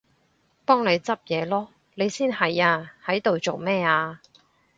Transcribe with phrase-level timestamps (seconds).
[0.65, 1.67] 幫你執嘢囉！
[1.93, 4.19] 你先係啊，喺度做乜啊？